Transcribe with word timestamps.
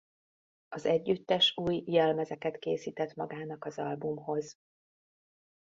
Az 0.69 0.85
együttes 0.85 1.53
új 1.57 1.83
jelmezeket 1.85 2.57
készített 2.59 3.13
magának 3.15 3.65
az 3.65 3.77
albumhoz. 3.77 4.57